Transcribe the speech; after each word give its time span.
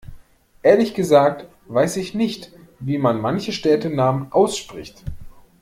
Ehrlich 0.63 0.95
gesagt 0.95 1.45
weiß 1.67 1.97
ich 1.97 2.15
nicht 2.15 2.51
wie 2.79 2.97
man 2.97 3.21
manche 3.21 3.51
Städtenamen 3.51 4.31
ausspricht. 4.31 5.03